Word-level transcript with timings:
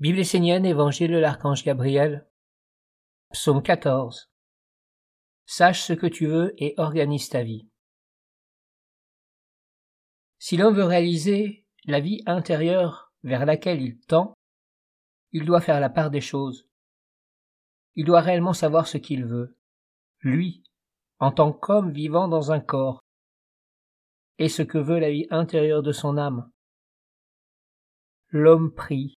Bible 0.00 0.20
essénienne, 0.20 0.64
Évangile 0.64 1.10
de 1.10 1.18
l'archange 1.18 1.64
Gabriel, 1.64 2.24
Psaume 3.32 3.60
14. 3.60 4.30
Sache 5.44 5.82
ce 5.82 5.92
que 5.92 6.06
tu 6.06 6.28
veux 6.28 6.54
et 6.56 6.74
organise 6.76 7.28
ta 7.28 7.42
vie. 7.42 7.68
Si 10.38 10.56
l'homme 10.56 10.76
veut 10.76 10.84
réaliser 10.84 11.66
la 11.84 11.98
vie 11.98 12.22
intérieure 12.26 13.12
vers 13.24 13.44
laquelle 13.44 13.82
il 13.82 13.98
tend, 13.98 14.34
il 15.32 15.44
doit 15.44 15.60
faire 15.60 15.80
la 15.80 15.90
part 15.90 16.12
des 16.12 16.20
choses. 16.20 16.68
Il 17.96 18.04
doit 18.04 18.20
réellement 18.20 18.52
savoir 18.52 18.86
ce 18.86 18.98
qu'il 18.98 19.24
veut, 19.24 19.58
lui, 20.20 20.62
en 21.18 21.32
tant 21.32 21.52
qu'homme 21.52 21.90
vivant 21.90 22.28
dans 22.28 22.52
un 22.52 22.60
corps, 22.60 23.00
et 24.38 24.48
ce 24.48 24.62
que 24.62 24.78
veut 24.78 25.00
la 25.00 25.10
vie 25.10 25.26
intérieure 25.30 25.82
de 25.82 25.90
son 25.90 26.18
âme. 26.18 26.48
L'homme 28.28 28.72
prie, 28.72 29.17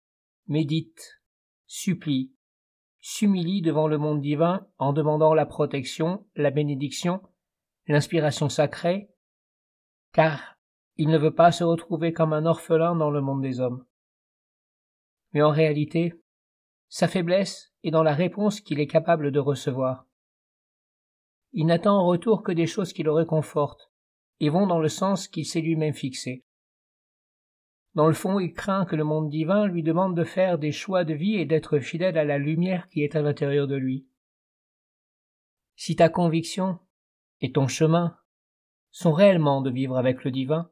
médite, 0.50 1.22
supplie, 1.66 2.34
s'humilie 3.00 3.62
devant 3.62 3.86
le 3.86 3.98
monde 3.98 4.20
divin 4.20 4.66
en 4.78 4.92
demandant 4.92 5.32
la 5.32 5.46
protection, 5.46 6.27
la 6.34 6.50
bénédiction, 6.50 7.22
l'inspiration 7.86 8.48
sacrée, 8.48 9.10
car 10.12 10.58
il 10.96 11.08
ne 11.08 11.18
veut 11.18 11.34
pas 11.34 11.52
se 11.52 11.62
retrouver 11.62 12.12
comme 12.12 12.32
un 12.32 12.46
orphelin 12.46 12.96
dans 12.96 13.10
le 13.10 13.20
monde 13.20 13.42
des 13.42 13.60
hommes. 13.60 13.86
Mais 15.32 15.41
en 15.41 15.50
réalité, 15.50 16.20
sa 16.88 17.06
faiblesse 17.06 17.72
est 17.84 17.92
dans 17.92 18.02
la 18.02 18.14
réponse 18.14 18.60
qu'il 18.60 18.80
est 18.80 18.88
capable 18.88 19.30
de 19.30 19.38
recevoir. 19.38 20.06
Il 21.52 21.66
n'attend 21.66 21.96
en 21.96 22.06
retour 22.06 22.42
que 22.42 22.52
des 22.52 22.66
choses 22.66 22.92
qui 22.92 23.05
le 23.05 23.12
réconfortent 23.12 23.92
et 24.41 24.48
vont 24.48 24.66
dans 24.66 24.80
le 24.80 24.88
sens 24.88 25.28
qu'il 25.28 25.46
s'est 25.46 25.60
lui-même 25.60 25.94
fixé. 25.94 26.44
Dans 27.94 28.06
le 28.06 28.14
fond, 28.14 28.38
il 28.38 28.52
craint 28.52 28.84
que 28.84 28.94
le 28.94 29.04
monde 29.04 29.30
divin 29.30 29.66
lui 29.66 29.82
demande 29.82 30.16
de 30.16 30.24
faire 30.24 30.58
des 30.58 30.70
choix 30.70 31.04
de 31.04 31.14
vie 31.14 31.34
et 31.34 31.44
d'être 31.44 31.80
fidèle 31.80 32.18
à 32.18 32.24
la 32.24 32.38
lumière 32.38 32.88
qui 32.88 33.02
est 33.02 33.16
à 33.16 33.22
l'intérieur 33.22 33.66
de 33.66 33.74
lui. 33.74 34.06
Si 35.74 35.97
ta 35.97 36.08
conviction 36.08 36.78
et 37.41 37.52
ton 37.52 37.66
chemin 37.66 38.16
sont 38.91 39.12
réellement 39.12 39.60
de 39.60 39.70
vivre 39.70 39.97
avec 39.97 40.24
le 40.24 40.30
divin, 40.30 40.70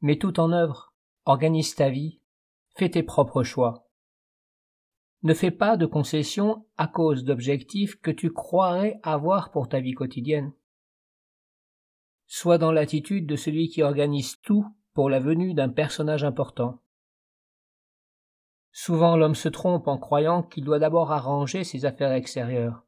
mets 0.00 0.18
tout 0.18 0.40
en 0.40 0.52
œuvre, 0.52 0.94
organise 1.24 1.74
ta 1.74 1.90
vie, 1.90 2.20
fais 2.76 2.90
tes 2.90 3.02
propres 3.02 3.42
choix. 3.42 3.88
Ne 5.22 5.34
fais 5.34 5.50
pas 5.50 5.76
de 5.76 5.86
concessions 5.86 6.66
à 6.76 6.88
cause 6.88 7.24
d'objectifs 7.24 8.00
que 8.00 8.10
tu 8.10 8.32
croirais 8.32 8.98
avoir 9.02 9.50
pour 9.50 9.68
ta 9.68 9.80
vie 9.80 9.92
quotidienne. 9.92 10.52
Sois 12.26 12.58
dans 12.58 12.72
l'attitude 12.72 13.26
de 13.26 13.36
celui 13.36 13.68
qui 13.68 13.82
organise 13.82 14.40
tout 14.40 14.66
pour 14.94 15.08
la 15.08 15.20
venue 15.20 15.54
d'un 15.54 15.68
personnage 15.68 16.24
important. 16.24 16.80
Souvent 18.72 19.16
l'homme 19.16 19.34
se 19.34 19.48
trompe 19.48 19.86
en 19.86 19.98
croyant 19.98 20.42
qu'il 20.42 20.64
doit 20.64 20.78
d'abord 20.78 21.12
arranger 21.12 21.64
ses 21.64 21.84
affaires 21.84 22.12
extérieures. 22.12 22.84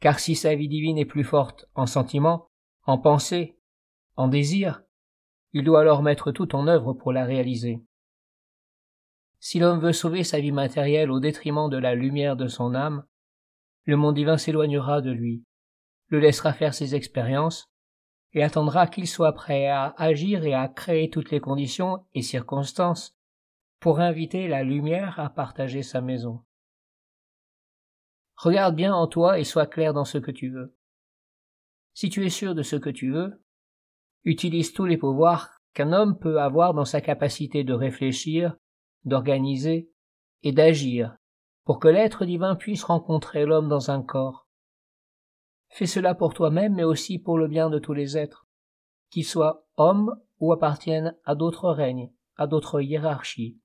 Car 0.00 0.18
si 0.18 0.34
sa 0.34 0.54
vie 0.54 0.68
divine 0.68 0.98
est 0.98 1.04
plus 1.04 1.24
forte 1.24 1.66
en 1.74 1.86
sentiment, 1.86 2.48
en 2.84 2.98
pensée, 2.98 3.58
en 4.16 4.28
désir, 4.28 4.82
il 5.52 5.64
doit 5.64 5.80
alors 5.80 6.02
mettre 6.02 6.32
tout 6.32 6.54
en 6.54 6.66
œuvre 6.66 6.92
pour 6.92 7.12
la 7.12 7.24
réaliser. 7.24 7.84
Si 9.38 9.58
l'homme 9.58 9.80
veut 9.80 9.92
sauver 9.92 10.22
sa 10.22 10.40
vie 10.40 10.52
matérielle 10.52 11.10
au 11.10 11.20
détriment 11.20 11.68
de 11.68 11.76
la 11.76 11.94
lumière 11.94 12.36
de 12.36 12.46
son 12.46 12.74
âme, 12.74 13.04
le 13.84 13.96
monde 13.96 14.14
divin 14.14 14.38
s'éloignera 14.38 15.00
de 15.00 15.10
lui, 15.10 15.44
le 16.08 16.20
laissera 16.20 16.52
faire 16.52 16.74
ses 16.74 16.94
expériences, 16.94 17.71
et 18.34 18.42
attendra 18.42 18.86
qu'il 18.86 19.06
soit 19.06 19.32
prêt 19.32 19.66
à 19.66 19.94
agir 19.98 20.44
et 20.44 20.54
à 20.54 20.68
créer 20.68 21.10
toutes 21.10 21.30
les 21.30 21.40
conditions 21.40 22.04
et 22.14 22.22
circonstances 22.22 23.16
pour 23.80 24.00
inviter 24.00 24.48
la 24.48 24.62
lumière 24.62 25.18
à 25.20 25.28
partager 25.28 25.82
sa 25.82 26.00
maison. 26.00 26.42
Regarde 28.36 28.74
bien 28.74 28.94
en 28.94 29.06
toi 29.06 29.38
et 29.38 29.44
sois 29.44 29.66
clair 29.66 29.92
dans 29.92 30.04
ce 30.04 30.18
que 30.18 30.30
tu 30.30 30.50
veux. 30.50 30.74
Si 31.94 32.08
tu 32.08 32.24
es 32.24 32.30
sûr 32.30 32.54
de 32.54 32.62
ce 32.62 32.76
que 32.76 32.90
tu 32.90 33.12
veux, 33.12 33.42
utilise 34.24 34.72
tous 34.72 34.86
les 34.86 34.96
pouvoirs 34.96 35.58
qu'un 35.74 35.92
homme 35.92 36.18
peut 36.18 36.40
avoir 36.40 36.74
dans 36.74 36.84
sa 36.84 37.00
capacité 37.00 37.64
de 37.64 37.74
réfléchir, 37.74 38.56
d'organiser 39.04 39.90
et 40.42 40.52
d'agir 40.52 41.16
pour 41.64 41.78
que 41.78 41.88
l'être 41.88 42.24
divin 42.24 42.56
puisse 42.56 42.84
rencontrer 42.84 43.44
l'homme 43.44 43.68
dans 43.68 43.90
un 43.90 44.02
corps, 44.02 44.41
Fais 45.72 45.86
cela 45.86 46.14
pour 46.14 46.34
toi-même, 46.34 46.74
mais 46.74 46.84
aussi 46.84 47.18
pour 47.18 47.38
le 47.38 47.48
bien 47.48 47.70
de 47.70 47.78
tous 47.78 47.94
les 47.94 48.18
êtres, 48.18 48.46
qu'ils 49.08 49.24
soient 49.24 49.66
hommes 49.78 50.20
ou 50.38 50.52
appartiennent 50.52 51.16
à 51.24 51.34
d'autres 51.34 51.70
règnes, 51.70 52.12
à 52.36 52.46
d'autres 52.46 52.82
hiérarchies. 52.82 53.58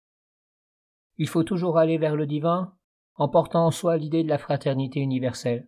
Il 1.17 1.27
faut 1.27 1.43
toujours 1.43 1.77
aller 1.77 1.97
vers 1.97 2.15
le 2.15 2.25
divin 2.25 2.73
en 3.15 3.27
portant 3.27 3.65
en 3.65 3.71
soi 3.71 3.97
l'idée 3.97 4.23
de 4.23 4.29
la 4.29 4.37
fraternité 4.37 5.01
universelle. 5.01 5.67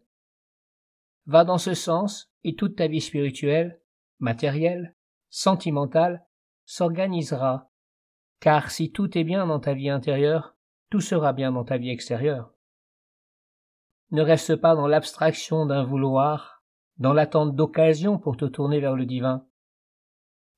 Va 1.25 1.43
dans 1.43 1.57
ce 1.57 1.73
sens 1.73 2.31
et 2.45 2.55
toute 2.55 2.77
ta 2.77 2.87
vie 2.87 3.01
spirituelle, 3.01 3.81
matérielle, 4.19 4.95
sentimentale, 5.29 6.25
s'organisera, 6.63 7.69
car 8.39 8.71
si 8.71 8.93
tout 8.93 9.17
est 9.17 9.25
bien 9.25 9.45
dans 9.45 9.59
ta 9.59 9.73
vie 9.73 9.89
intérieure, 9.89 10.55
tout 10.89 11.01
sera 11.01 11.33
bien 11.33 11.51
dans 11.51 11.65
ta 11.65 11.77
vie 11.77 11.89
extérieure 11.89 12.53
ne 14.11 14.21
reste 14.21 14.55
pas 14.55 14.75
dans 14.75 14.87
l'abstraction 14.87 15.65
d'un 15.65 15.83
vouloir, 15.83 16.63
dans 16.97 17.13
l'attente 17.13 17.55
d'occasion 17.55 18.17
pour 18.17 18.37
te 18.37 18.45
tourner 18.45 18.79
vers 18.79 18.95
le 18.95 19.05
divin. 19.05 19.45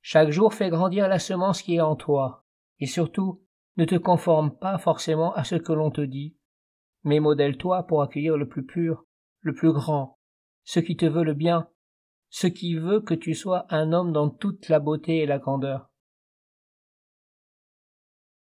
Chaque 0.00 0.30
jour 0.30 0.54
fais 0.54 0.70
grandir 0.70 1.08
la 1.08 1.18
semence 1.18 1.62
qui 1.62 1.76
est 1.76 1.80
en 1.80 1.94
toi, 1.94 2.44
et 2.80 2.86
surtout, 2.86 3.42
ne 3.76 3.84
te 3.84 3.94
conforme 3.94 4.50
pas 4.56 4.78
forcément 4.78 5.32
à 5.34 5.44
ce 5.44 5.54
que 5.54 5.72
l'on 5.72 5.90
te 5.90 6.00
dit, 6.00 6.36
mais 7.04 7.20
modèle-toi 7.20 7.84
pour 7.84 8.02
accueillir 8.02 8.36
le 8.36 8.48
plus 8.48 8.66
pur, 8.66 9.04
le 9.40 9.54
plus 9.54 9.72
grand, 9.72 10.18
ce 10.64 10.80
qui 10.80 10.96
te 10.96 11.06
veut 11.06 11.24
le 11.24 11.34
bien, 11.34 11.68
ce 12.30 12.46
qui 12.46 12.74
veut 12.74 13.00
que 13.00 13.14
tu 13.14 13.34
sois 13.34 13.66
un 13.70 13.92
homme 13.92 14.12
dans 14.12 14.30
toute 14.30 14.68
la 14.68 14.80
beauté 14.80 15.18
et 15.18 15.26
la 15.26 15.38
grandeur. 15.38 15.91